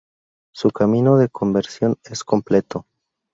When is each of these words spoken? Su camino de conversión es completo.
Su 0.51 0.71
camino 0.71 1.15
de 1.17 1.29
conversión 1.29 1.99
es 2.05 2.23
completo. 2.23 2.87